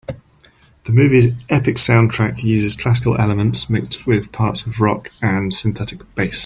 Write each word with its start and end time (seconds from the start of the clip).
The 0.85 0.93
movie's 0.93 1.45
epic 1.51 1.75
soundtrack 1.75 2.41
uses 2.41 2.75
classical 2.75 3.21
elements 3.21 3.69
mixed 3.69 4.07
with 4.07 4.31
parts 4.31 4.65
of 4.65 4.79
rock 4.81 5.09
and 5.21 5.53
synthetic 5.53 6.15
bass. 6.15 6.39